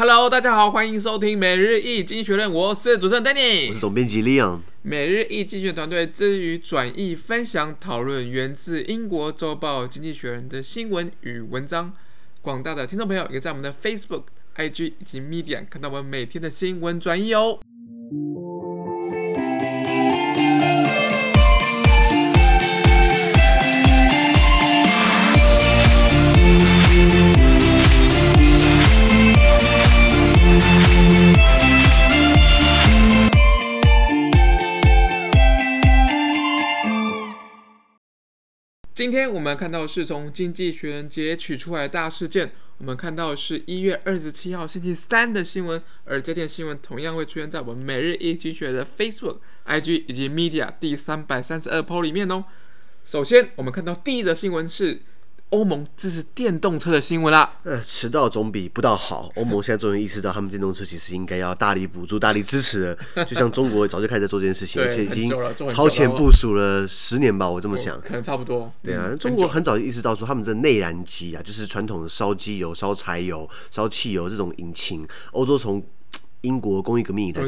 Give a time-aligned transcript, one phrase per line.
[0.00, 4.60] Hello，大家好，欢迎收听每日一经济学院，我是主持人 Danny，我是总编辑 Leon。
[4.82, 11.92] 每日一经济学团队致力于转译、分享、讨论源自英国周报《经济学人》的新闻与文章。
[12.40, 17.58] 广大的听众朋友也在我们的 Facebook、IG 以及 Medium 看到我们每天的新闻转译哦。
[38.98, 42.50] 今天我们看到是从《经济学人》截取出来的大事件。
[42.78, 52.44] 我们看到是一月二十七号星期三的新闻，而这篇新闻同样会出现在我们每日一经济学的 Facebook、IG 以及 Media 第三百三十二 po 里面哦。
[53.04, 55.00] 首先，我们看到第一则新闻是。
[55.50, 57.50] 欧盟支持电动车的新闻啦。
[57.62, 59.30] 呃，迟到总比不到好。
[59.36, 62.98] 欧盟现在终于意识到，他们电动车其实应该要大力补助、大力支持了。
[63.24, 65.32] 就像中国早就开始在做这件事情，而且已经
[65.68, 67.98] 超前部署了十年吧，我这么想。
[68.00, 68.70] 可能差不多。
[68.82, 75.82] 对啊，中国很早就意识到说，他们这内燃机啊，就是传统的烧机油、烧柴油、烧汽油这种引擎，欧洲从。
[76.47, 77.47] 英国工业革命以来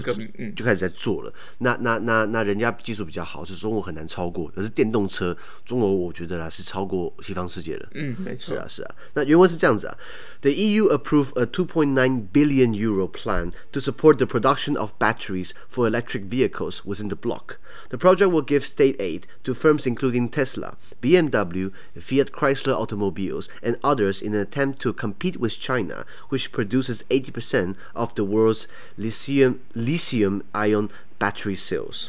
[0.56, 4.50] 就开始在做了，那那那那人家技术比较好，是中国很难超过。
[4.56, 7.90] 可是电动车，中国我觉得啦是超过西方世界的。
[7.94, 8.56] 嗯，没错。
[8.56, 8.96] 是啊，是啊。
[9.16, 9.98] 那原文是这样子啊：
[10.42, 16.30] The EU approved a 2.9 billion euro plan to support the production of batteries for electric
[16.30, 17.58] vehicles within the bloc.
[17.90, 23.78] The project will give state aid to firms including Tesla, BMW, Fiat Chrysler Automobiles, and
[23.84, 28.68] others in an attempt to compete with China, which produces 80% of the world's
[28.99, 30.89] Lithium lithium ion
[31.19, 32.09] battery cells。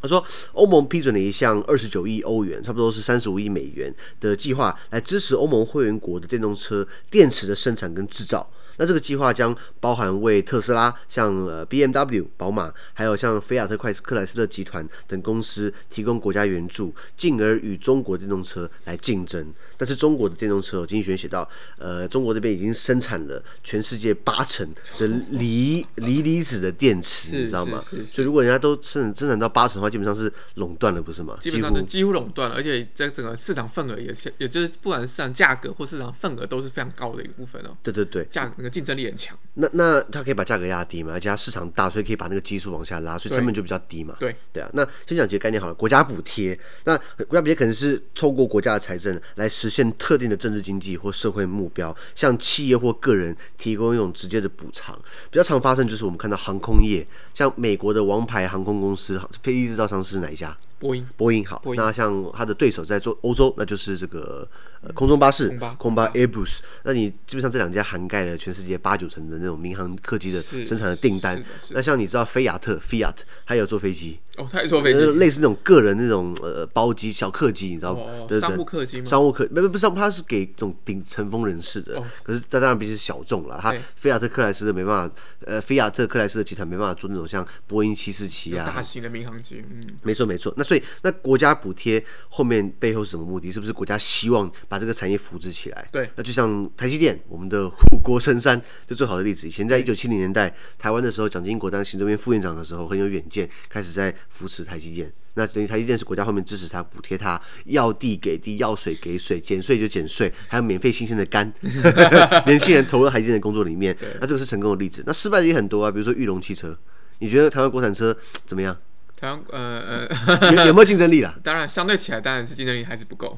[0.00, 8.48] 他说，欧盟批准了一项二十九亿欧元，差不多是三十五亿美元的计划，来支持欧盟会员国的电动车电池的生产跟制造。
[8.78, 19.52] 那这个计划将包含为特斯拉、像呃 BMW、宝马，还有像菲亚特、快克莱斯勒集团等公司提供国家援助，进而与中国电动车来竞争。
[19.76, 24.66] 但是中国的电动车，经济学人写到，呃，中国这边已经生产了全世界八成
[24.98, 27.82] 的锂锂离子的电池，你知道吗？
[28.10, 31.36] 所以如果人家都生产生产到八成的话，基本上是垄断了，不是吗？
[31.40, 37.76] 基本上就几乎垄断了，而且在整个市场份额也是，也就是不管是市场价格或市场份额都是非常高的一个部分哦。
[37.82, 38.67] 对对对，价格。
[38.68, 41.12] 竞争力很强，那那它可以把价格压低嘛？
[41.12, 44.16] 而且它市场大，所以可以把那个基数往下拉，所以成本就比较低嘛。
[44.18, 45.74] 对对啊，那先讲几个概念好了。
[45.74, 54.98] 国家补贴，那国家补贴可能是透过国家的财政来实现特定的政治经济或社会目标，向企业或个人提供一种直接的补偿。
[55.30, 60.56] 比较常发生就是我们看到航空业，像美国的王牌航空公司飞机制造商是哪一家？
[60.78, 61.62] 波音，波音好。
[61.76, 64.48] 那像它的对手在做欧洲，那就是这个
[64.80, 66.60] 呃空中巴士，空巴 Airbus。
[66.84, 71.42] 那你基本上这两家涵盖了全世界八九成的那种民航客机的生产的订单。
[71.70, 77.96] 那像你知道菲亚特 Fiat，还有坐飞机哦，他也坐飞机，类似那种个人那种呃包机小客机，你知道
[78.40, 79.04] 商务客机吗？
[79.04, 82.00] 商务客不不不是，它是给这种顶层峰人士的。
[82.22, 83.58] 可是它当然必须是小众了。
[83.60, 89.64] 它菲亚特克莱斯的没办法，呃，菲亚特克莱斯的集团没办法做那种像波音七四七啊，大型的民航机。
[89.68, 90.54] 嗯，没错没错。
[90.56, 93.50] 那所以那国家补贴后面背后是什么目的？
[93.50, 95.88] 是不是国家希望把这个产业扶植起来？
[95.90, 96.10] 对。
[96.14, 99.48] 那就像台积电，我们的护国神山，就最好的例子。
[99.48, 105.10] 以前在一九七零年代台湾的时候，蒋经国当行政院副院长的时候，很有远见，开始在扶持台积电。
[105.34, 111.50] 那等于台积电是国家后面支持他、补贴他，要地给地，要水给水，减税就减税，还有免费新鲜的肝，
[112.44, 113.96] 年轻人投入台积电的工作里面。
[114.20, 115.02] 那这个是成功的例子。
[115.06, 116.76] 那失败的也很多啊，比如说裕隆汽车，
[117.20, 118.76] 你觉得台湾国产车怎么样？
[119.18, 121.34] 台湾呃呃有有没有竞争力啦？
[121.42, 123.36] 当然，相对起来当然是竞争力还是不够。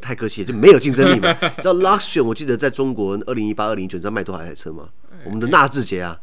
[0.00, 1.32] 太客气了，就没有竞争力嘛。
[1.34, 4.88] 知道 Luxion 我记得在中国二零一八、二零一九，你知道卖多少台车吗？
[5.24, 6.16] 我们的纳智捷啊。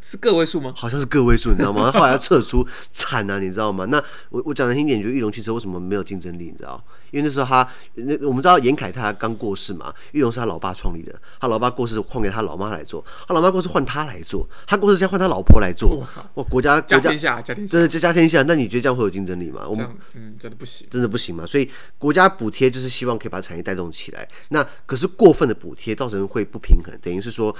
[0.00, 0.72] 是个位数吗？
[0.76, 1.90] 好像是个位数，你知道吗？
[1.92, 3.84] 后来要撤出，惨啊，你知道吗？
[3.86, 6.44] 那我我讲的听点，就玉龙汽车为什么没有竞争力？
[6.44, 6.82] 你知道？
[7.10, 16.06] 因为那时候他那我们知道严凯他刚过世嘛，玉龙是他老爸创立的，他老爸过世换给他老妈来做，他老妈过世换他来做，他过世先换他老婆来做。
[16.34, 18.42] 哇，国家国家家天下，家天下，真的家家天下。
[18.42, 19.66] 那你觉得这样会有竞争力吗？
[19.68, 21.46] 我们嗯，真的不行，真的不行嘛。
[21.46, 24.28] 所以国家补贴就是希望可以把产业带动起来。
[24.48, 27.54] 那可是过分的补贴造成会不平衡，等于是说。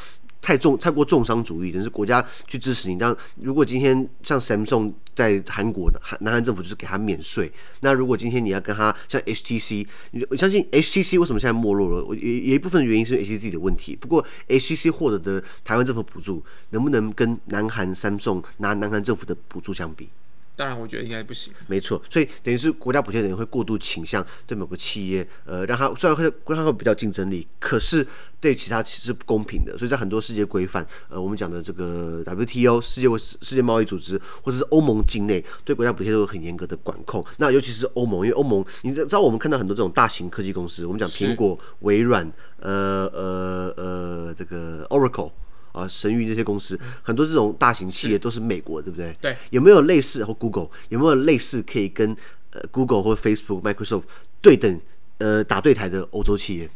[0.46, 2.96] 太重太过重商主义，等是国家去支持你。
[2.96, 7.50] 当如果今天像 Samsung 在韩国的韩南韩政府就是给他免税，
[7.80, 12.14] 那如果今天你要跟他像 HTC，你我相信 HTC 为什么现在没落了？
[12.14, 13.96] 也有一部分原因是 HTC 的问题。
[13.96, 20.10] 不过 HTC 获得的台湾政府补助，能不能跟南韩 Samsung 拿南韩政府的补助相比？
[20.56, 21.52] 当然，我觉得应该不行。
[21.66, 28.04] 没错，所以等于是国家补贴等于会过度倾向对某个企业，呃，让它虽然会让它会比较竞争力，可是
[28.40, 29.76] 对其他其实是不公平的。
[29.76, 37.22] 所以在很多世界规范，呃，我们讲的这个 WTO 世界世界贸易组织，或者是欧盟境内对国家补贴都有很严格的管控。
[37.36, 45.30] 那尤其是欧盟，因为欧盟，你知道我们看到很多这种大型科技公司，我们讲苹果、微软，呃呃呃，这个 Oracle。
[45.76, 49.14] 啊，神域这些公司，很多这种大型企业都是美国，对不对？
[49.20, 49.36] 对。
[49.50, 52.16] 有没有类似或 Google 有没有类似可以跟
[52.52, 54.04] 呃 Google 或 Facebook、Microsoft
[54.40, 54.80] 对等
[55.18, 56.70] 呃打对台的欧洲企业？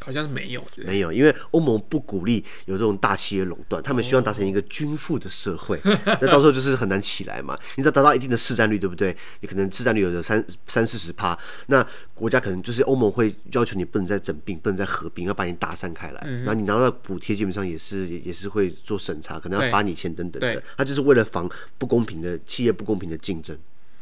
[0.00, 5.78] 好像是没有，没有，因为欧盟不鼓励有这种大企业垄断，他们希望达成一个均富的社会。
[5.84, 7.58] 那、哦、到时候就是很难起来嘛。
[7.76, 9.14] 你只要达到一定的市占率，对不对？
[9.40, 16.20] 你可能市占率有的三三四十趴，那国家可能就是欧盟会要求你不能再整并，不能再合并，要把你打散开来。
[16.22, 20.62] 然、嗯、后你拿到补贴，基本上也是也也是会做审查，可能要罚你钱等等的。
[20.76, 23.56] 他就是为了防不公平的企业不公平的竞争。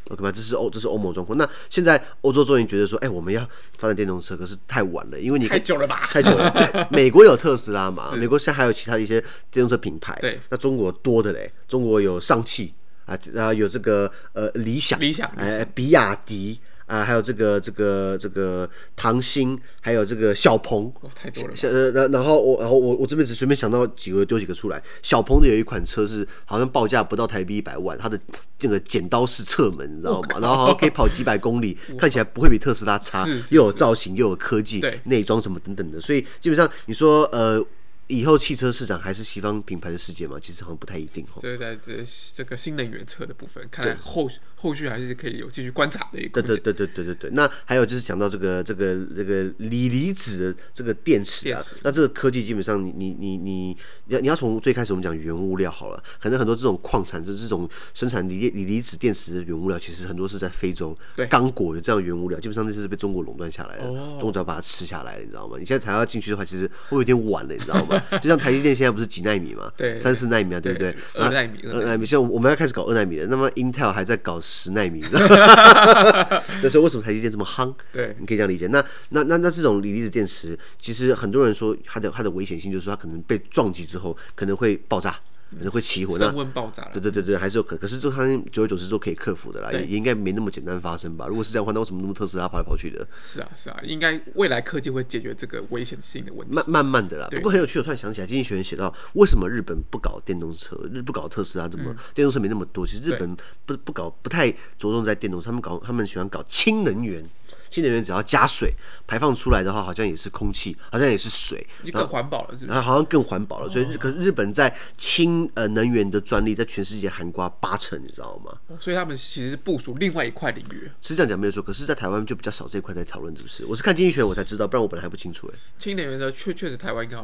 [0.08, 1.36] OK 吧，这是欧，这是欧盟状况。
[1.38, 3.40] 那现在欧洲终于觉得说，哎、欸，我们要
[3.78, 6.06] 发展电动车，可是太晚了，因为你太久了吧？
[6.06, 6.50] 太久了。
[6.50, 8.12] 对，美国有特斯拉嘛？
[8.16, 9.20] 美国现在还有其他的一些
[9.50, 10.16] 电动车品牌。
[10.20, 12.74] 对，那中国多的嘞，中国有上汽
[13.06, 16.60] 啊，然后有这个呃理想，理想，哎，比亚迪。
[16.88, 21.54] 啊，还有这个这个这个唐鑫，还有这个小鹏，哦，太多了。
[21.62, 24.82] 呃，然然后我然后我我这边只随便想到几个，丢几个出来。
[25.02, 28.18] 小鹏的有一款车是好像报价不到台币一百万，它的
[28.58, 30.28] 这个剪刀式侧门，你知道吗？
[30.40, 36.00] 然后好像可以跑几百公里，看起来不会比特斯拉差，又有造型又有科技，内装什么等等的。
[36.00, 37.64] 所以基本上你说呃。
[38.08, 40.38] 以后汽车市场还是西方品牌的世界吗？
[40.40, 41.38] 其实好像不太一定哦。
[41.40, 46.42] 这在这这个新能源车的部分，看来后后续还是可以有继续观察的一个。
[46.42, 47.30] 对对对对对对对。
[47.34, 53.76] 那还有就是讲到这个这个这个锂离子的这个电池啊，那这个科技基本上你你你你
[54.06, 60.96] 你要你要从最开始我们讲原物料好了，可能很多这种矿产就是这种生产锂锂离子电池的原物料，其实很多是在非洲
[61.28, 65.58] 刚果有这样原物料，基本上那是被中国垄断下来的，中国只要把它吃下来了，你知道吗？
[65.58, 67.97] 你现在才要进去的话，其实会有点晚了，你知道吗？
[68.22, 69.70] 就像台积电现在不是几纳米嘛？
[69.76, 70.94] 对，三四纳米啊，对不对？
[71.14, 72.06] 二纳米，二纳米。
[72.06, 76.42] 现在我们要开始搞二纳米了，那么 Intel 还在搞十纳米，你知道吗？
[76.62, 77.74] 那时候为什么台积电这么夯？
[77.92, 78.66] 对，你可以这样理解。
[78.68, 85.18] 那那那那这种锂离子电池，其实很多人说它的它的危险性，就是说它可能被撞击之后可能会爆炸。
[85.50, 86.90] 可能会起火，那温爆炸了。
[86.92, 91.26] 对对对对，还是有可，可是这它久而久之都可以克服的啦，也也应该没那么简单发生吧？
[91.26, 93.06] 如果是这样的话，那为什么那么特斯拉跑来跑去的？
[93.10, 96.54] 是啊是啊，应该未来科技会解决这个危险性的问题。
[96.54, 100.76] 慢慢慢的啦，不过很有趣，我突然想起来，经济学人写到，为什么日本不搞电动车？
[100.92, 102.86] 日不搞特斯拉，怎么、嗯、电动车没那么多？
[102.86, 107.24] 其实日本不不搞，不太着重在电动车，他们搞他们喜欢搞氢能源。
[107.70, 108.74] 新能源只要加水
[109.06, 112.66] 排放出来的话，好像也是空气，好像也是水，你更环保了是不是？
[112.66, 113.68] 然后好像更环保了。
[113.68, 118.58] 所以，可是日本在氢呃能源的专利在全世界涵盖八成，你知道吗？
[118.80, 120.90] 所以他们其实是部署另外一块领域。
[121.00, 123.64] 是这样讲没有错，可是，在台湾就比较少这一块在讨论，是不是？
[123.66, 125.58] 我是看经济学我才知道，不然我本来还不清楚哎。
[125.78, 127.16] 氢能源的确确实台湾应该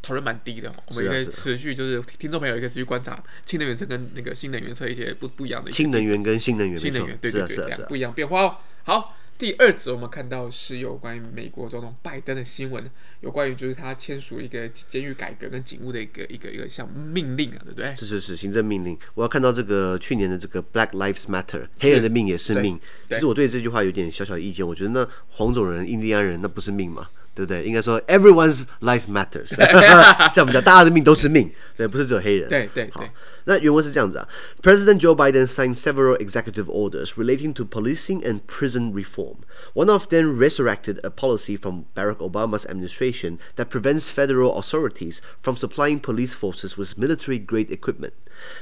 [0.00, 8.56] 讨论蛮低的，我们应该持续就是听众朋友也可以持续观察氢能源车跟那个新能源车一些不不一样的氢能源跟新能源，新能源对对对，不一样变化哦。
[8.84, 9.14] 好。
[9.38, 12.84] 第二则，我们看到是有关于美国总统拜登的新闻，
[13.20, 17.94] 有关于就是他签署一个监狱改革跟警务的一个一个一个像命令啊，对不对？
[17.94, 18.98] 是是是，行政命令。
[19.14, 22.80] 我要看到这个去年的这个 Black Lives Matter，黑人的命也是命。
[23.08, 27.08] 其实我对这句话有点小小的意见，我觉得那黄种人、印第安人那不是命吗？
[27.37, 27.63] 对不对？
[27.63, 32.47] 应该说 everyone's life matters，这样比较大家的命都是命，对，不是只有黑人。
[32.47, 32.91] 对对对。
[32.91, 33.03] 好，
[33.45, 34.27] 那原文是这样子啊：
[34.61, 39.37] President Joe Biden signed several executive orders relating to policing and prison reform.
[39.73, 45.57] One of them resurrected a policy from Barack Obama's administration that prevents federal authorities from
[45.57, 48.13] supplying police forces with military-grade equipment.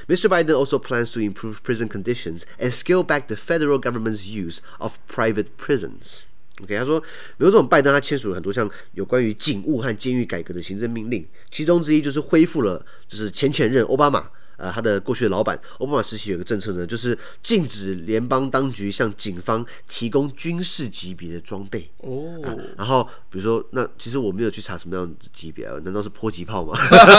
[0.08, 0.30] Mr.
[0.30, 4.98] Biden also plans to improve prison conditions and scale back the federal government's use of
[5.06, 6.24] private prisons.
[6.63, 6.99] OK，他说，
[7.37, 14.29] 美国总统拜登他签署了很多项有关于警务和监狱改革的行政命令，其中之一就是恢复了，就是前前任奥巴马。
[14.57, 21.89] 呃，他的过去的老板奥巴马时期有个政策呢，就是禁止联邦当局向警方提供军事级别的装备。
[21.97, 25.75] 哦、啊，然后比如说，那其实我没有去查什么样的级别啊？
[25.83, 26.75] 难道是迫击炮吗？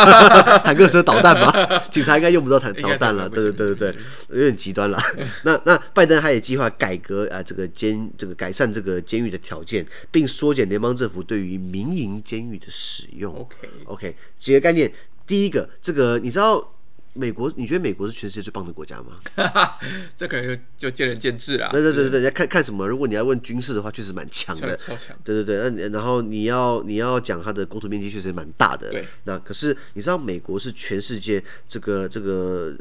[0.64, 1.52] 坦克车导弹吗？
[1.90, 3.28] 警察应该用不到弹导弹了。
[3.28, 4.98] 对对对对对，有点极端了。
[5.44, 13.32] 那那拜登他也计划改革啊，这个监这个改善这个监狱的条件，并缩减联邦政府对于民营监狱的使用。
[13.32, 14.92] OK OK，几个概念，
[15.24, 16.74] 第一个，这个你知道。
[17.18, 19.18] 美国，你觉得美国是全世界最棒的国家吗？
[20.14, 21.68] 这可能就就见仁见智了。
[21.72, 22.86] 对对对对，要看看什么。
[22.86, 25.16] 如果你要问军事的话，确实蛮强的，超强。
[25.24, 28.90] 对对对，那然后你要你要讲它的国土面积，确实蛮大的。
[28.90, 29.04] 对。
[29.24, 32.76] 那可是你知道，美国是全世界这个这个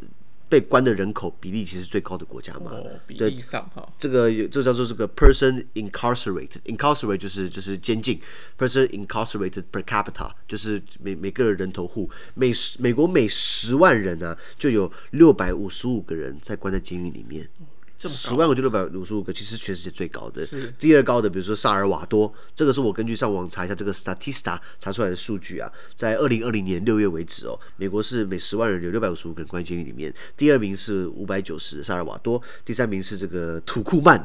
[0.50, 2.72] 被关的人口比例其实最高的国家嘛。
[2.72, 8.20] 哦，比例上哈，这个这叫做这个 person incarcerated，incarcerated 就是就是监禁
[8.58, 17.50] ，person incarcerated per capita 就是每每个人头户，每十美国每十万人呢、啊、就有六百五十五个人在关在监狱里面。
[17.98, 20.46] 十万个就六百五十五个，其实全世界最高的。
[20.78, 30.14] 第二高的，比如说萨尔瓦多，这个是我根据上网查一下这个 Statista 查出来的数据啊，在二零二零年六月为止哦，美国是每十万人有六百五十五个人关监狱里面。
[30.36, 34.24] 第二名是五百九十萨尔瓦多，第三名是这个土库曼，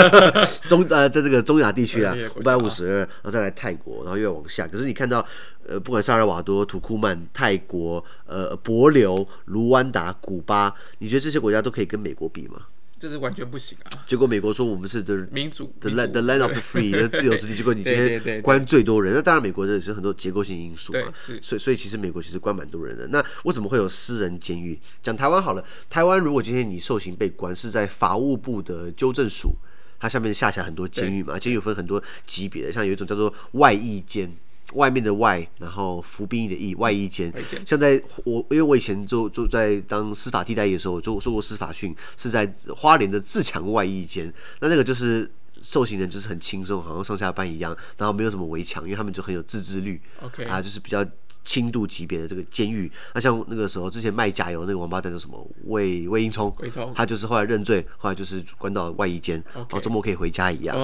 [0.68, 4.66] 中呃在这个中亚地区啊，五百五十二，然后再来泰国，然后又要往下。
[4.66, 5.26] 可是你看到
[5.66, 12.62] 呃，不管萨尔瓦多、土库曼、泰国、呃帛琉、卢湾达、古巴，你觉得这些国家都可以跟美国比吗？
[13.02, 13.90] 这是完全不行啊！
[14.06, 17.56] 结果美国说我们是 the 民主，the land the land of the free， 自由之地。
[17.56, 21.00] 结果你今天关最多人，那当然美国这是很多结构性因素嘛。
[21.12, 23.08] 是，所以所以其实美国其实关蛮多人的。
[23.08, 24.80] 那为什么会有私人监狱？
[25.02, 29.56] 讲台湾好了，台湾如果今天你受刑被关，是在法务部的纠正署，
[29.98, 34.32] 它下面下辖很多监狱嘛，监狱有分很多级别的，像有一种叫做外役监。
[34.74, 37.32] 外面的外，然后服兵役的役，外役间。
[37.66, 44.32] 像在我，因为我以前就就在当司法替代役的时候，做做过司法训，是在花莲的自强外役间。
[44.60, 45.30] 那那个就是
[45.62, 50.00] 受刑人就是很轻松，好像上下班一样，然后没有什么围墙，因为他们就很有自制律。
[50.22, 51.04] OK 啊，就是比较。
[51.44, 55.46] 轻度级别的这个监狱，那像那个时候之前卖假油那个王八蛋叫什么？
[55.64, 56.54] 魏魏英聪，
[56.94, 60.76] 他就是后来认罪，后来就是关到外衣监，然后周末可以回家一样，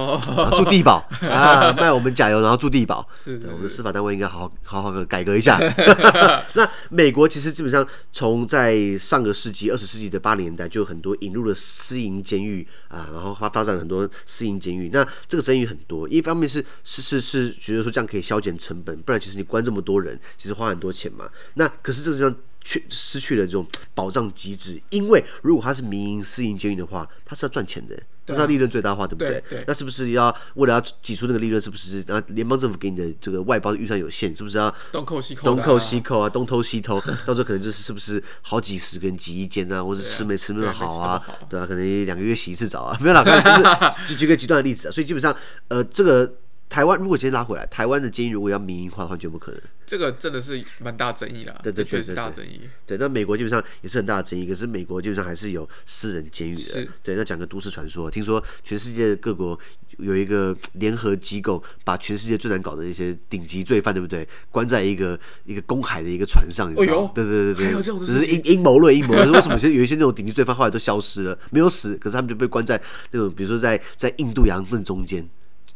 [0.56, 0.98] 住地堡。
[1.22, 5.58] 啊，卖我们假油，然后住地堡，是，我们的司法单位应该好好好好的改革一下。
[6.54, 14.90] 那美国其实基本上从在上个世纪二十世纪的八零年代就有很多引入了私营监狱啊，然后发发展了很多私营监狱。
[14.92, 29.64] 那这个争议很多，一方面是是是是觉得说这样可以削减成本，不然其实你关这么多人，其实花很多钱嘛，那可是这个上却失去了这种保障机制，因为如果它是民营私营监狱的话，它是要赚钱的，它是要利润最大化，对不对？
[29.66, 32.04] 那是不是要为了要挤出那个利润，是不是？
[32.06, 35.44] 然后联邦政府给你的这个外包预算有限，是不是要东扣西扣？
[35.46, 41.22] 东扣西扣啊，东偷西偷， 到时候可能就是是不是好几十个人挤一间啊，或者吃没吃那么好啊？
[41.48, 44.90] 对啊，可能两个月洗一次澡啊，没有啦，就是就举个极端的例子啊。
[44.90, 45.34] 所以基本上，
[45.68, 46.30] 呃，这个。
[46.68, 49.60] 台湾如果今天拉回来，台湾的监狱如果要民营化的话，绝不可能。
[49.86, 52.60] 这个真的是蛮大争议啦，对对对，确实大争议。
[52.86, 56.60] 对，那美国基本上也是很大的争议，可是美国基本上还是有私人监狱的。
[56.60, 59.58] 是对，那讲个都市传说，听说全世界各国
[59.96, 64.28] 有一个联合机构，把全世界最难搞的一些顶级罪犯，对不对？
[64.50, 67.12] 关在一个一个公海的一个船上，你知道吗？
[67.14, 69.32] 对对对对，还有这种，只是阴阴谋论，阴谋论。
[69.32, 72.78] 为什么有一些那种顶级罪犯后来都消失了，没有死，可是他们就被关在
[73.12, 75.26] 那种，比如说在在印度洋正中间。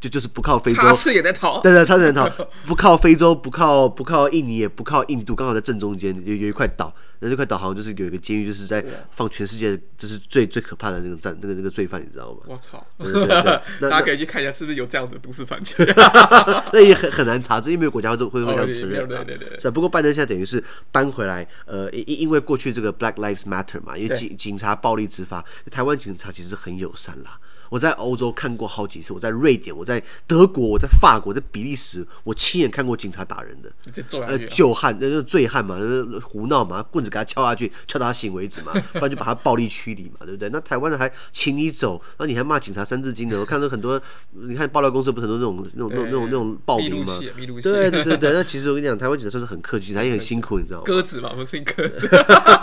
[0.02, 2.28] 就就是不靠非洲，插翅也在逃，对对，插翅也在逃，
[2.66, 12.40] 不靠非洲，不靠不靠印尼，也不靠印度，刚好在正中间有有一块岛，那这块岛好像就是有一个监狱，就是在放全世界就是最最可怕的那个战那个那个罪犯，你知道吗？
[12.48, 12.84] 我操！
[12.98, 15.74] 对对对，大家可以去看一下是不是有这样的都市传奇。
[16.72, 19.06] 那也很很难查，这因为国家会会会这样承认。
[19.06, 19.56] 对对对。
[19.60, 27.38] 是，不过拜登现在等于是搬回来，呃，因因为过去这个 Black Lives Matter 嘛，因为警警察暴力执法，台湾警察其实很友善啦。
[27.72, 33.72] 我在欧洲看过好几次，我在瑞典，我在德国，我在法国，在比利时，我亲眼看过警察打人的，
[34.26, 40.50] 呃，旧汉，那是醉汉嘛，那胡闹嘛，棍子给他敲下去，敲到他醒为止嘛， 不然就把他暴力驱离嘛，对不对？
[40.50, 43.98] 那台湾人还请你走，那你还骂警察三字经的，我看到很多，
[44.32, 47.18] 你看爆料公司不是很多那种那种那种那种那种暴民吗？
[47.62, 50.84] 对对对对，那其实我跟你讲，台湾警察算是很客气，警察也很辛苦，你知道吗？
[50.84, 52.06] 鸽子嘛，不是鸽子。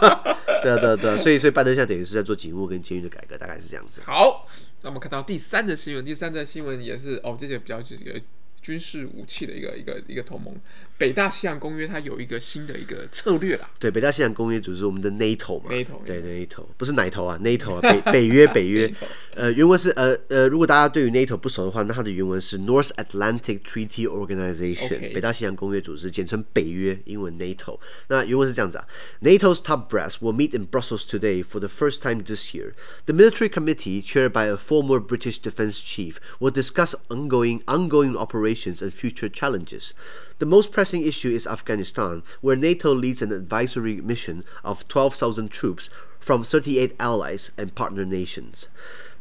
[0.62, 4.02] 对对对，所以所以拜登现在等于是在做警务跟监狱的改革，大概是这样子。
[4.06, 4.46] 好。
[4.82, 8.22] 那我们看到第三则新闻，第三则新闻也是哦，这些比较就是一个
[8.62, 10.56] 军事武器的一个一个一个同盟。
[10.99, 13.69] 北大西洋公约它有一个新的一个策略啦。
[13.81, 15.71] 对，北大西洋公约就是我们的 NATO 嘛。
[15.71, 18.95] NATO 对 NATO 不是奶头啊，NATO 啊，北北约北约。
[19.35, 27.81] 呃，原文是呃呃，如果大家对于 NATO 不熟的话，那它的原文是 North Atlantic Treaty Organization，北大西洋公约组织，简称北约，英文 NATO。
[28.07, 28.87] 那原文是这样子啊，
[29.21, 32.75] NATO's top brass will meet in Brussels today for the first time this year.
[33.07, 38.81] The military committee, chaired by a former British defense chief, will discuss ongoing ongoing operations
[38.81, 39.93] and future challenges.
[40.39, 45.90] The most pressing issue is Afghanistan, where NATO leads an advisory mission of 12,000 troops
[46.20, 48.68] from 38 allies and partner nations.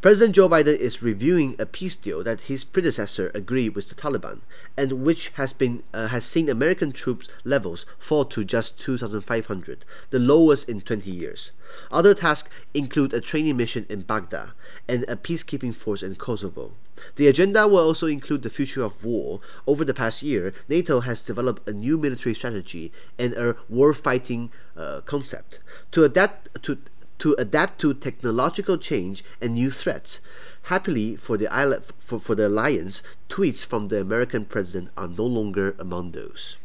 [0.00, 4.43] President Joe Biden is reviewing a peace deal that his predecessor agreed with the Taliban,
[4.76, 10.21] and which has been uh, has seen American troops levels fall to just 2,500, the
[10.21, 11.50] lowest in 20 years.
[11.90, 14.50] Other tasks include a training mission in Baghdad
[14.88, 16.75] and a peacekeeping force in Kosovo.
[17.17, 19.40] The agenda will also include the future of war.
[19.67, 24.52] Over the past year, NATO has developed a new military strategy and a war fighting
[24.76, 25.59] uh, concept
[25.90, 26.78] to adapt to
[27.18, 30.20] to adapt to technological change and new threats.
[30.64, 31.48] Happily for the,
[31.96, 36.56] for, for the alliance, tweets from the American president are no longer among those.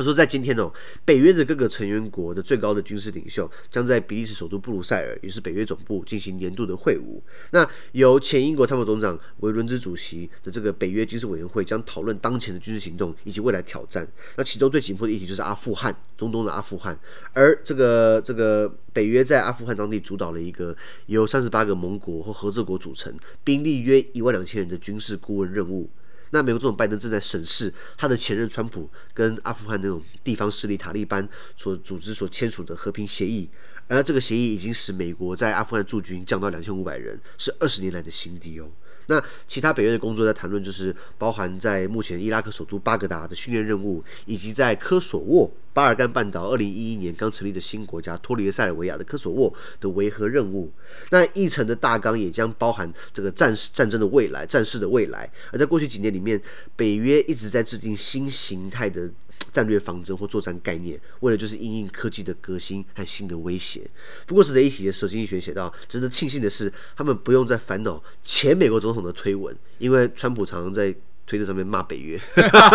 [0.00, 0.72] 他说，在今天哦，
[1.04, 7.20] 北约的各个成员国的最高的军事领袖将在比利时首都布鲁塞尔，也是北约总部进行年度的会晤。
[7.50, 14.08] 那由前英国参谋总长为伦兹主席的这个北约军事委员会将讨论当前的军事行动以及未来挑战。
[14.36, 16.98] 那其中最紧迫的议题就是阿富汗，中东的阿富汗。
[17.34, 20.74] 而这个这个北约在阿富汗当地主导了一个
[21.08, 23.14] 由三十八个盟国或合作国组成、
[23.44, 25.90] 兵力约一万两千人的军事顾问任务。
[26.30, 33.50] 那美国总统拜登正在审视他的前任川普跟阿富汗那种地方势力塔利班所组织所签署的和平协议，
[33.88, 38.70] 而这个协议已经使美国在阿富汗驻军降到两千五百人，是二十年来的新低哦。
[39.10, 50.72] 那其他北约的工作在谈论，就是包含在目前伊拉克首都巴格达的训练任务，以及在科索沃巴尔干半岛二零一一年刚成立的新国家脱离了塞尔维亚的科索沃的维和任务。
[51.10, 55.28] 那议程的大纲也将包含这个战战争的未来、战事的未来。
[55.52, 56.40] 而在过去几年里面，
[56.76, 59.10] 北约一直在制定新形态的。
[59.52, 63.88] 战略方针或作战概念，为了就是因应科技的革新和新的威胁。
[64.26, 70.94] 不过值得一提的是，经济学写到，值得庆幸的是，他们不用再烦恼前美国总统的推文，因为川普常常在。
[71.30, 72.20] 推特上面骂北约，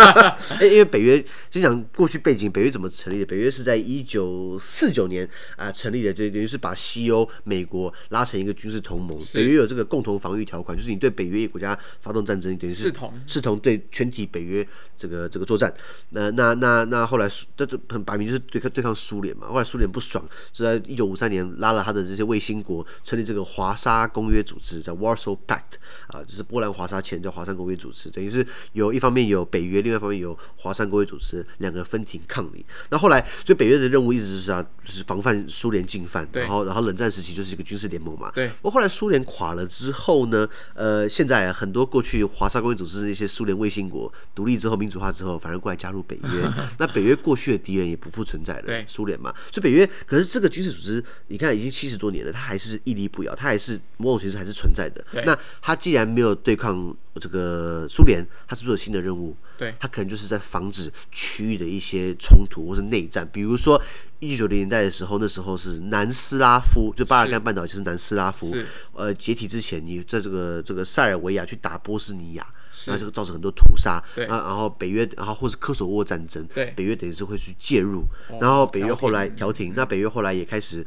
[0.62, 3.26] 因为北约就讲过去背景，北约怎么成立的？
[3.26, 9.22] 北约是在一九四九年啊、呃、成立的，就等于是把西欧、美国拉成一个军事同盟。
[9.34, 15.70] 北约有这个共同防御条款，就是你对北约国家发动战争，等于是视同视同对全体北约这个这个作战。
[16.08, 19.48] 那那那那后来这这很摆明就是对抗对抗苏联嘛。
[19.48, 28.45] 后来苏联不爽，是在一九五三年拉了他的这些卫星国，成立这个华沙公约组织，叫 Warsaw Pact 啊，就是波兰华沙前叫华沙公约组织，等于是。
[28.72, 32.64] 有一方面有北约，另外一方面有华沙公约组织，两个分庭抗礼。
[32.90, 36.28] 那后来，所以北约的任务一直就是啊，就是防范苏联进犯。
[36.32, 38.30] 然后，然后冷战时期就是一个军事联盟嘛。
[38.34, 38.48] 对。
[38.60, 46.52] 不过后来苏联垮了之后呢，呃，现在很多过去华沙公约组织那些苏联卫星国独立之后、民主化之后，反而过来加入北约。
[46.78, 48.62] 那北约过去的敌人也不复存在了。
[48.66, 48.84] 对。
[48.86, 55.04] 苏联嘛，所以北约可是这个军事组织，你看已经七十多年了，它还是屹立不摇，它还是某种形式还是存在的。
[55.24, 56.96] 那它既然没有对抗。
[57.18, 59.36] 这个苏联，它是不是有新的任务？
[59.56, 63.28] 对，它可能就是在防止区域的一些冲突或是内战。
[63.32, 63.80] 比如说，
[64.18, 68.54] 一九九零年代的时候，那时候是南斯拉夫，就巴尔干半岛就是南斯拉夫，
[68.92, 72.46] 呃，解体之前，你在这个这个塞尔维亚去打波斯尼亚，
[72.86, 74.02] 那就造成很多屠杀。
[74.14, 78.04] 对，然后北约，然后或是科索沃战争，对，北约等于是会去介入。
[78.40, 80.86] 然后北约后来调停，那北约后来也开始。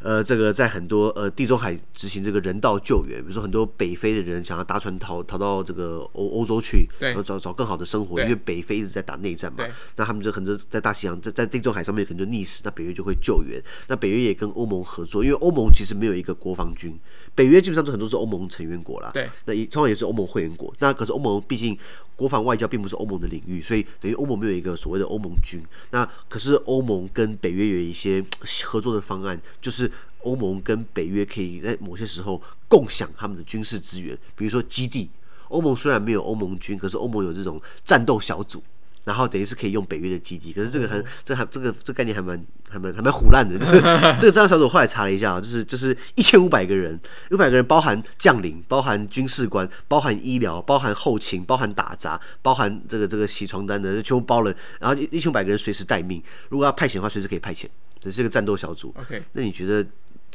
[0.00, 9.64] 呃，这个在很多呃地中海执行这个人道救援，比如说很多北非的人想要搭船逃逃到这个欧欧洲去，然后找找更好的生活，因为北非一直在打内战嘛，
[9.96, 16.98] 那他们就可能在大西洋在在地中海上面可能就溺死，那北约就会救援，那北约也跟欧盟合作，因为欧盟其实没有一个国防军，
[17.34, 21.76] 北约基本上都很多是欧盟成员国啦，对，那也通常也是欧盟会员国，那可是欧盟毕竟
[22.14, 25.60] 国防外交并不是欧盟的领域，所以等于欧盟没有一个所谓的欧盟军，
[25.90, 28.24] 那可是欧盟跟北约有一些
[28.64, 29.90] 合作的方案，就是。
[30.24, 35.10] 欧盟跟北约可以在某些时候共享他们的军事资源，比如说基地。
[35.48, 38.62] 欧盟虽然没有欧盟军，可是欧盟有这种战斗小组，
[39.04, 40.52] 然后等于是可以用北约的基地。
[40.52, 43.72] 可是这个很，这还这个这个概念还蛮还蛮还蛮唬烂的，就是
[44.18, 46.98] 这个战斗小组后来查了一下，就是就是一千五百个人，
[47.30, 54.54] 五百个人包含将领，包含军事官，包含医疗，包含后勤，包含打杂，包含这个这个洗床单的，全部包了。
[54.80, 57.66] 然后一千五百个人随时待命，如果要派遣的话，随时可以派遣。
[58.00, 58.94] 这是一个战斗小组。
[58.98, 59.86] OK，那你觉得？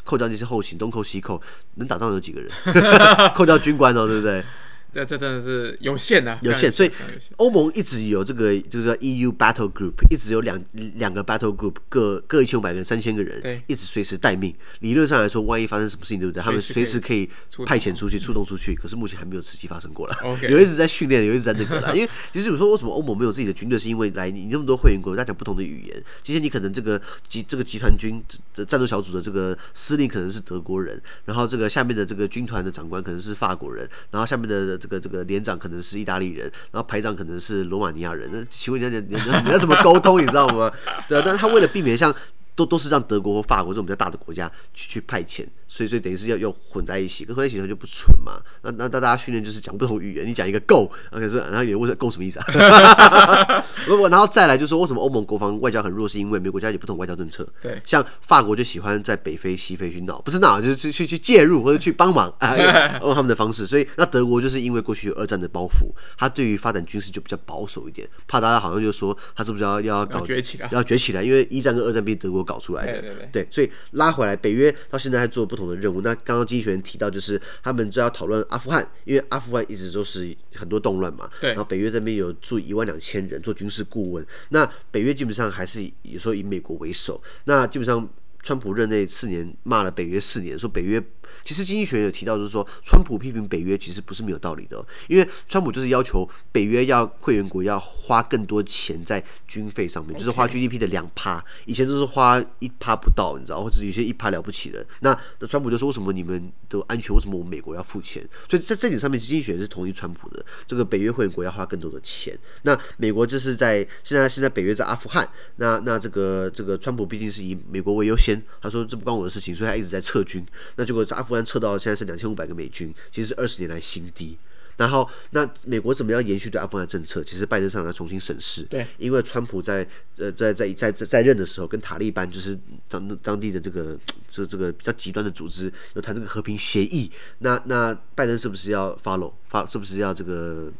[0.06, 1.40] 扣掉那些后勤，东扣西扣，
[1.76, 2.50] 能打仗有几个人？
[3.36, 4.44] 扣掉军官哦，对不对？
[4.92, 6.72] 这这真的是有限的，有限。
[6.72, 6.92] 所以
[7.38, 10.62] 欧盟一直有这个，就是说 EU Battle Group，一直有两
[10.96, 14.54] 两个 Battle Group，各各一千五百个人、三千个人，对，一直随时待命。
[14.80, 16.42] 理论上来说，万一发生什么事情，对不对？
[16.42, 17.30] 他们随时可以
[17.66, 18.74] 派遣出去、出动出去。
[18.76, 20.16] 可是目前还没有实际发生过了。
[20.50, 21.96] 有一直在训练，有一直在那个了。
[21.96, 26.04] 因为其实有时候为什么欧盟没有自己的军队，是因为来你那么多会员国，大家讲不同的语言。
[26.24, 28.22] 今天你可能这个集这个集团军
[28.56, 38.30] 的战斗小组的这个司令可能是德国人，然后这个下面的这个军团的长官可能是法国人，然后下面的这个这个连长可能是意大利人，然后排长可能是罗马尼亚人。
[38.32, 40.22] 那请问你你你你要怎么沟通？
[40.22, 40.72] 你知道吗？
[41.08, 42.16] 对啊，但是他为了避免像。
[42.60, 48.34] 都都是让德国和法国这种比较大的国家去去派遣，所以所以等于是要要混在一起，跟混在一起的话就不纯嘛。
[48.64, 53.64] 那那大家训练就是讲不同语言，你讲一个 go，然后说然后有人问说 go 什么意思啊？
[53.88, 57.48] 不不，然后再来就是说为什么欧盟国防外交很弱，是因为每个国家有不同外交政策。
[57.62, 62.58] 对，像法国就喜欢在北非、西非去闹，不是闹，就是去去去介入或者去帮忙啊，
[63.02, 63.66] 用他们的方式。
[63.66, 72.40] 所以那德国就是因为过去有二战的包袱，他对于发展军事就比较保守一点，怕大家好像就说他是不是要要搞要崛起来，要崛起来，因为一战跟二战比德国。
[72.50, 73.00] 搞出来的。
[73.02, 76.02] 对对对，对，所以拉回来，北约到现在还做不同的任务。
[76.02, 81.30] 那刚刚经济学人提到，就是他们就要讨论阿富汗，因为阿富汗一直都是很多动乱嘛。
[81.40, 81.52] 对。
[81.52, 84.26] 然后北约这边有驻一万两千人做军事顾问。
[84.50, 87.22] 那北约基本上还是有时候以美国为首。
[87.44, 88.10] 那基本上。
[88.42, 90.98] 川普任内四年骂了北约四年，说北约
[91.44, 104.86] 其实经济学人有提到，就是说川普批评北约其实不是没有道理的，因为川普就是要求北约要会员国要花更多钱在军费上面，就是花 GDP 的两趴，以前都是花一趴不到，你知道，或者有些一趴了不起的。
[105.02, 108.28] 那那川普就说，为什么你们都安全，为什么我们美国要付钱？
[108.50, 112.38] 所以在这点上面，经济学人是同意川普的，这个北约会员国要花更多的钱。
[112.64, 118.42] 那美国就是在现在现在北约在阿富汗，那那这个这个川普毕竟是以美国为优先。
[118.62, 120.46] 他说这不关我的事情，所以他一直在撤军。
[120.76, 124.38] 那结果在阿富汗撤到现在是两千五百个美军，其实是二十年来新低。
[124.78, 127.22] 然后那美国怎么样延续对阿富汗政策？
[127.26, 128.64] 其实拜登上来要重新审视。
[128.64, 137.12] 对，因为川普在呃在在在在在任的时候，跟塔利班就是当当地的这个这这个比较极端的组织有谈这个和平协议。
[137.40, 139.34] 那那拜登是不是要 follow？
[139.50, 140.72] 发是不是要这个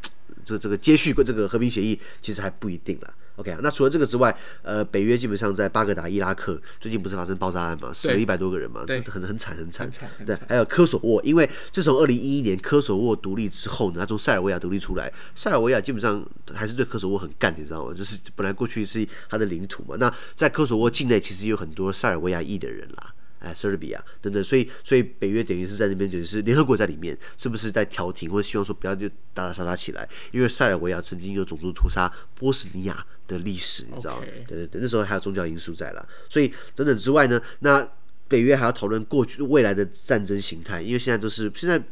[0.46, 2.00] 这这个接续这个和平协议？
[2.22, 3.14] 其实还不一定了。
[3.40, 9.90] OK 啊，那除了这个之外，呃，北约基本上在巴格达、伊拉克最近不是发生爆炸案嘛，死了一百多个人嘛，这很很惨很惨。
[10.26, 16.22] 对，还有科索沃，因为自从二零一一年科索沃独立之后呢，他从塞尔维亚独立出来，塞尔维亚基本上
[16.52, 17.94] 还是对科索沃很干，你知道吗？
[17.94, 23.14] 就是本来过去是他的领土嘛，那在科索沃境内其实有很多塞尔维亚裔的人啦。
[23.40, 30.08] 哎，塞尔比亚等等，所以所以北约等于是在那边，等于是联合国在里面，是不是在调停，或者希望说不要就打打杀杀起来？
[30.30, 36.08] 因为塞尔维亚曾经有种族屠杀波斯尼亚的历史，你知道.对对对，那时候还有宗教因素在了。
[36.28, 37.86] 所以等等之外呢，那
[38.28, 41.82] 北约还要讨论过去未来的战争形态，因为现在都是现在。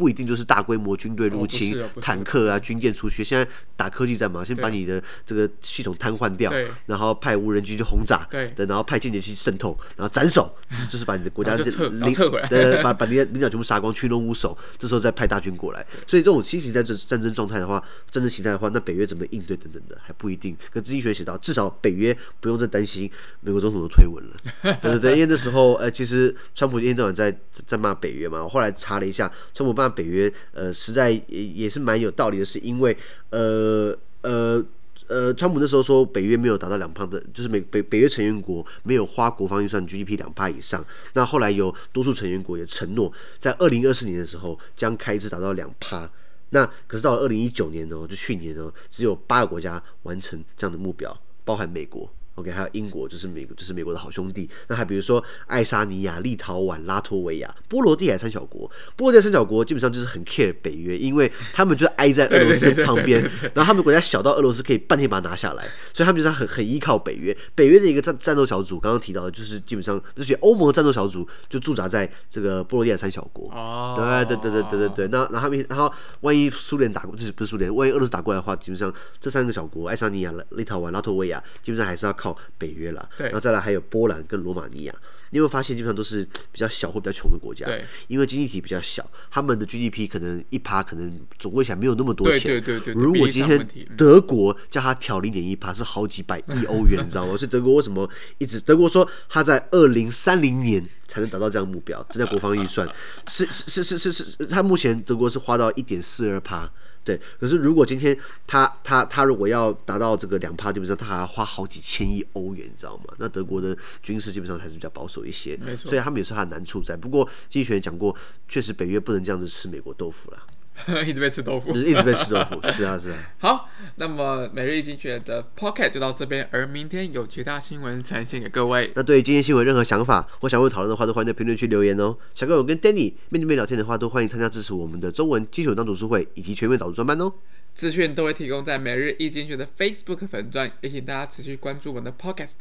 [0.00, 3.22] 不一定就是大规模军队入侵，坦克啊、军舰出去。
[3.22, 6.50] 现在打科技战嘛，先把你的这个系统瘫痪掉，
[6.86, 10.50] 然后派无人机去轰炸，对，然后派间谍去渗透，然后斩首，
[10.88, 14.56] 就是把你的国家领撤回来，把把你的领导全部杀光，群龙无首。
[14.78, 15.86] 这时候再派大军过来。
[16.06, 17.78] 所以这种新型战争战争状态的话，
[18.10, 20.56] 战争形态的话，那北约怎么应对等等的还不一定。
[20.72, 23.10] 可经济学写到，至少北约不用再担心
[23.42, 24.36] 美国总统的推文了。
[24.80, 28.42] 对对对，因为那时候呃，其实川普一天到晚在在骂北约嘛。
[28.42, 29.89] 我后来查了一下，川普骂。
[29.90, 32.96] 北约呃，实在也也是蛮有道理的，是因为
[33.30, 34.64] 呃呃
[35.08, 40.84] 呃，川普那时候说北约没有达到两趴的，就是美北北约成员国没有花国防预算 GDP 两趴以上。
[41.14, 46.08] 那后来有多数成员国也承诺，在二零二四年的时候将开支达到两趴。
[46.50, 52.12] 那可是到了二零一九年呢，就去年呢，只有八个国家完成这样的目标，包含美国。
[52.40, 54.48] OK，还有英国，就是美国，就是美国的好兄弟。
[54.68, 58.70] 那还比如说爱沙尼亚、立陶宛、拉脱维亚、波罗的海三小国。
[58.96, 63.22] 波罗的海三小国基本上就是很 care 北约，因为他们就挨在俄罗斯旁边，
[63.54, 67.36] 然后他们国家小到俄罗斯可以半天把它拿下来，所以他们就是很很依靠北约。
[67.54, 73.50] 北约的一个战战斗小组，刚刚提到的就是基本上，那些欧盟的战斗小组就驻扎在这个波罗的海三小国。
[73.50, 75.08] 哦，对对对对对对对。
[75.08, 82.29] 那然后他们，然后万一苏联打过，就是不是苏联，万一俄罗斯打过来的话，基本上这三个小国，爱沙尼亚、立陶宛、拉脱维亚，基本上还是要靠。
[82.58, 84.94] 北约了，然后再来还有波兰跟罗马尼亚，
[85.30, 87.66] 你有没有发现基本上都是比较小或比较穷的国家？
[87.66, 92.42] 对，因为经济体比较小，他们的 GDP 可能一趴可能总归起来没有那么多钱。
[92.42, 93.02] 对对对，对。
[93.02, 93.66] 如果今天
[93.96, 97.36] 德国叫他调零点一趴，是好几百亿欧元，你知道吗？
[97.36, 98.60] 所以德国为什么一直？
[98.60, 102.88] 德国说他在二零三零年才能达到这样的目标，增加国防预算，
[103.28, 106.70] 是是是是是是，他目前德国是花到一点四二趴。
[107.02, 113.14] 对，可是如果今天他他他如果要达到这个两趴，基本上他还要花好几千亿欧元，你知道吗？
[113.18, 115.88] 那德国的军事基本上还是比较保守一些，没错。
[115.90, 116.96] 所以他们也是他的难处在。
[116.96, 118.14] 不过经济学讲过，
[118.48, 120.42] 确实北约不能这样子吃美国豆腐了。
[121.06, 123.16] 一直被吃豆腐，一直被吃豆腐， 是啊是啊。
[123.38, 128.90] 好，那么每日一经济学的 Pocket 就到这边，而明天有其他新闻呈现给各位。
[128.94, 132.16] 那对于今天新闻任何想法或想问讨论的话，都欢迎在评论区留言哦。
[132.34, 137.32] 想跟我跟 Danny 面对面聊天的话，都欢迎参加支持我们的中文基础当读书会以及全面导读专班哦。
[137.72, 142.54] 资讯都会提供在每日一经济学的 Facebook 粉专，也请大家持续关注我们的 Podcast、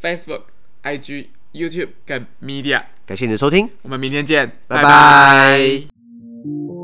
[0.00, 0.42] Facebook、
[0.84, 2.84] IG、YouTube 跟 Media。
[3.04, 6.77] 感谢你的收听，我们明天见，拜拜。